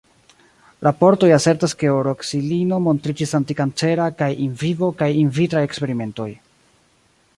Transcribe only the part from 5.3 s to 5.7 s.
vitraj